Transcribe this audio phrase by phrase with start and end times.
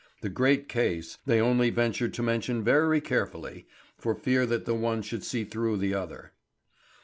[0.21, 3.67] The great case they only ventured to mention very carefully,
[3.99, 6.31] for fear that the one should see through the other.